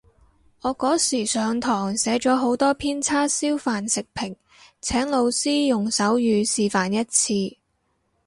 [0.63, 4.35] 我嗰時上堂寫咗好多篇叉燒飯食評，
[4.81, 7.57] 請老師用手語示範一次